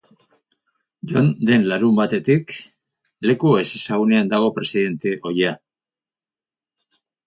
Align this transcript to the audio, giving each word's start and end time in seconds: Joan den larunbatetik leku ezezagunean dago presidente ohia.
Joan 1.11 1.29
den 1.49 1.67
larunbatetik 1.73 2.55
leku 3.31 3.55
ezezagunean 3.61 4.35
dago 4.35 4.53
presidente 4.59 5.17
ohia. 5.33 5.57